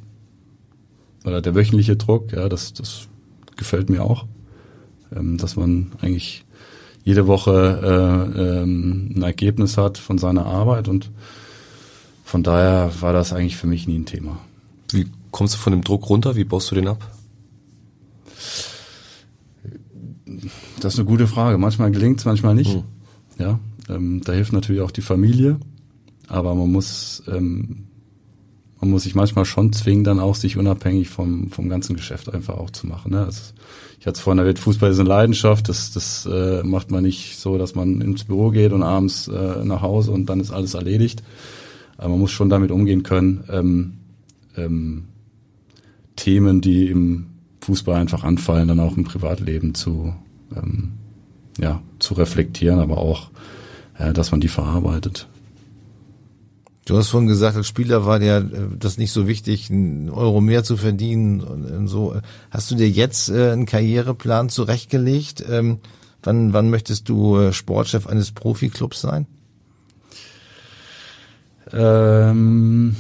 [1.25, 3.09] oder der wöchentliche Druck, ja, das, das
[3.57, 4.27] gefällt mir auch,
[5.15, 6.45] ähm, dass man eigentlich
[7.05, 11.11] jede Woche äh, ähm, ein Ergebnis hat von seiner Arbeit und
[12.31, 14.39] von daher war das eigentlich für mich nie ein Thema.
[14.93, 16.37] Wie kommst du von dem Druck runter?
[16.37, 17.11] Wie baust du den ab?
[20.79, 21.59] Das ist eine gute Frage.
[21.59, 22.73] Manchmal gelingt es, manchmal nicht.
[22.73, 22.85] Hm.
[23.41, 25.59] Ja, ähm, da hilft natürlich auch die Familie,
[26.29, 27.89] aber man muss ähm,
[28.81, 32.59] man muss sich manchmal schon zwingen, dann auch sich unabhängig vom vom ganzen Geschäft einfach
[32.59, 33.11] auch zu machen.
[33.11, 33.25] Ne?
[33.25, 33.41] Also,
[33.99, 35.69] ich hatte es vorhin erwähnt, Fußball ist eine Leidenschaft.
[35.69, 39.65] Das, das äh, macht man nicht so, dass man ins Büro geht und abends äh,
[39.65, 41.25] nach Hause und dann ist alles erledigt.
[42.01, 43.93] Aber man muss schon damit umgehen können, ähm,
[44.57, 45.05] ähm,
[46.17, 47.27] Themen, die im
[47.61, 50.15] Fußball einfach anfallen, dann auch im Privatleben zu,
[50.57, 50.93] ähm,
[51.59, 53.31] ja, zu reflektieren, aber auch,
[53.99, 55.29] äh, dass man die verarbeitet.
[56.87, 60.41] Du hast vorhin gesagt, als Spieler war dir äh, das nicht so wichtig, einen Euro
[60.41, 62.17] mehr zu verdienen und so.
[62.51, 65.45] Hast du dir jetzt äh, einen Karriereplan zurechtgelegt?
[65.51, 65.81] Ähm,
[66.23, 69.27] wann, wann möchtest du äh, Sportchef eines Profiklubs sein?
[71.73, 72.97] Ähm,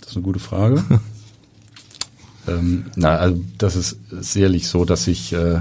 [0.00, 0.82] das ist eine gute Frage.
[2.48, 5.60] ähm, na, also das ist sicherlich so, dass ich äh,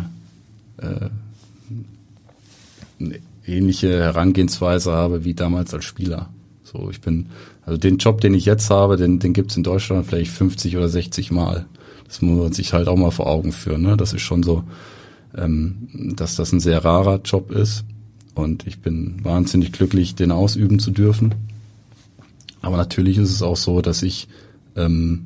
[0.77, 1.10] äh,
[2.99, 6.30] eine ähnliche Herangehensweise habe wie damals als Spieler.
[6.63, 7.27] So, ich bin,
[7.65, 10.89] also den Job, den ich jetzt habe, den, den gibt's in Deutschland vielleicht 50 oder
[10.89, 11.65] 60 Mal.
[12.08, 13.82] Das muss man sich halt auch mal vor Augen führen.
[13.82, 13.97] Ne?
[13.97, 14.63] Das ist schon so,
[15.36, 17.84] ähm, dass das ein sehr rarer Job ist.
[18.34, 21.34] Und ich bin wahnsinnig glücklich, den ausüben zu dürfen.
[22.62, 24.27] Aber natürlich ist es auch so, dass ich
[24.75, 25.25] ähm,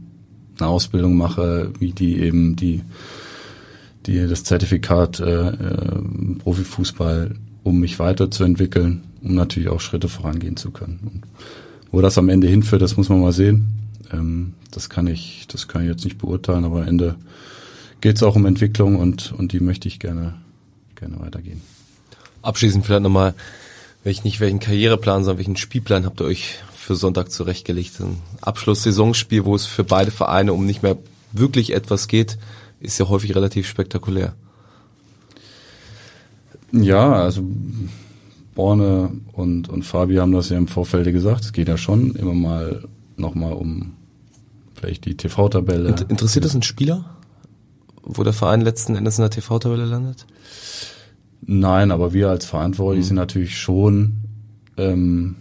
[0.60, 2.82] eine Ausbildung mache, wie die eben die,
[4.06, 6.02] die das Zertifikat äh, äh,
[6.40, 11.00] Profifußball, um mich weiterzuentwickeln um natürlich auch Schritte vorangehen zu können.
[11.04, 11.24] Und
[11.92, 13.68] wo das am Ende hinführt, das muss man mal sehen.
[14.12, 17.16] Ähm, das kann ich, das kann ich jetzt nicht beurteilen, aber am Ende
[18.00, 20.36] geht es auch um Entwicklung und, und die möchte ich gerne,
[20.96, 21.62] gerne weitergehen.
[22.42, 23.36] Abschließend vielleicht nochmal,
[24.04, 28.00] welchen nicht welchen Karriereplan, sondern welchen Spielplan habt ihr euch für Sonntag zurechtgelegt?
[28.02, 30.98] Ein Abschluss-Saisonspiel, wo es für beide Vereine um nicht mehr
[31.32, 32.38] wirklich etwas geht,
[32.80, 34.34] ist ja häufig relativ spektakulär.
[36.72, 37.44] Ja, also
[38.56, 41.46] Borne und, und Fabi haben das ja im Vorfeld gesagt.
[41.46, 42.84] Es geht ja schon immer mal
[43.18, 43.94] nochmal um
[44.74, 45.96] vielleicht die TV-Tabelle.
[46.10, 47.06] Interessiert das einen Spieler,
[48.02, 50.26] wo der Verein letzten Endes in der TV-Tabelle landet?
[51.42, 53.08] Nein, aber wir als Verantwortlich mhm.
[53.08, 54.18] sind natürlich schon,
[54.78, 55.36] ähm,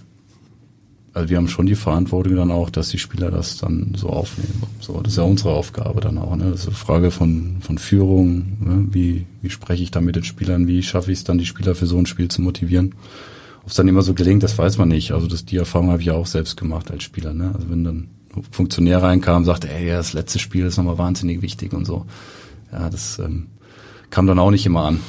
[1.13, 4.63] also wir haben schon die Verantwortung dann auch, dass die Spieler das dann so aufnehmen.
[4.81, 6.37] So, das ist ja unsere Aufgabe dann auch.
[6.37, 6.51] Ne?
[6.51, 8.57] Das ist eine Frage von, von Führung.
[8.61, 8.87] Ne?
[8.91, 10.69] Wie, wie spreche ich da mit den Spielern?
[10.69, 12.95] Wie schaffe ich es dann, die Spieler für so ein Spiel zu motivieren?
[13.63, 15.11] Ob es dann immer so gelingt, das weiß man nicht.
[15.11, 17.35] Also das, die Erfahrung habe ich ja auch selbst gemacht als Spieler.
[17.35, 17.51] Ne?
[17.55, 18.09] Also wenn dann
[18.53, 22.07] Funktionär reinkam, sagte, ey, ja, das letzte Spiel ist nochmal wahnsinnig wichtig und so.
[22.71, 23.49] Ja, das ähm,
[24.11, 25.01] kam dann auch nicht immer an.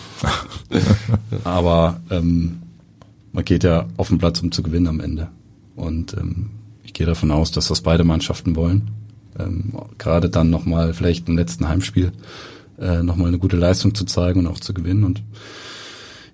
[1.43, 2.63] Aber ähm,
[3.31, 5.29] man geht ja auf den Platz, um zu gewinnen am Ende.
[5.75, 6.51] Und ähm,
[6.83, 8.91] ich gehe davon aus, dass das beide Mannschaften wollen.
[9.39, 12.11] Ähm, gerade dann nochmal vielleicht im letzten Heimspiel
[12.79, 15.03] äh, nochmal eine gute Leistung zu zeigen und auch zu gewinnen.
[15.03, 15.23] Und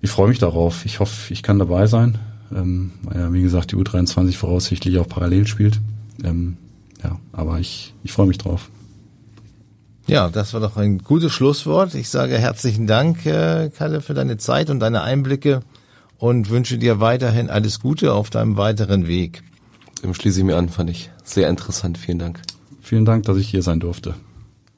[0.00, 0.84] ich freue mich darauf.
[0.84, 2.18] Ich hoffe, ich kann dabei sein.
[2.54, 5.80] Ähm, weil ja, wie gesagt, die U23 voraussichtlich auch parallel spielt.
[6.24, 6.56] Ähm,
[7.02, 8.70] ja, aber ich, ich freue mich drauf.
[10.06, 11.94] Ja, das war doch ein gutes Schlusswort.
[11.94, 15.60] Ich sage herzlichen Dank, äh, Kalle, für deine Zeit und deine Einblicke
[16.18, 19.42] und wünsche dir weiterhin alles Gute auf deinem weiteren Weg.
[20.02, 21.98] Dem schließe ich mir an, fand ich sehr interessant.
[21.98, 22.40] Vielen Dank.
[22.80, 24.14] Vielen Dank, dass ich hier sein durfte.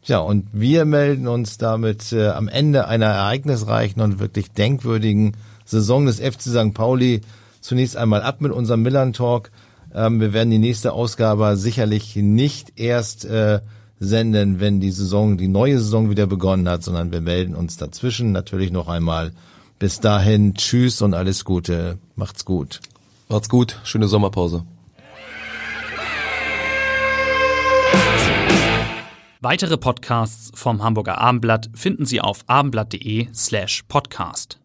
[0.03, 6.07] Ja, und wir melden uns damit äh, am Ende einer ereignisreichen und wirklich denkwürdigen Saison
[6.07, 6.75] des FC St.
[6.75, 7.21] Pauli
[7.61, 9.51] zunächst einmal ab mit unserem Millern Talk.
[9.95, 13.61] Ähm, wir werden die nächste Ausgabe sicherlich nicht erst äh,
[13.99, 18.33] senden, wenn die Saison, die neue Saison wieder begonnen hat, sondern wir melden uns dazwischen
[18.33, 19.33] natürlich noch einmal.
[19.81, 21.99] Bis dahin, tschüss und alles Gute.
[22.15, 22.81] Macht's gut.
[23.31, 23.81] Macht's gut.
[23.83, 24.67] Schöne Sommerpause.
[29.41, 34.61] Weitere Podcasts vom Hamburger Abendblatt finden Sie auf abendblatt.de slash podcast.